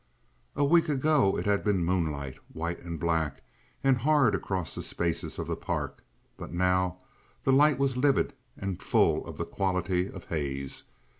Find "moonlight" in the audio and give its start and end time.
1.85-2.39